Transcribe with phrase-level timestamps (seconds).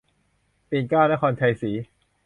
[0.69, 1.71] ปิ่นเกล้า นครชัยศรี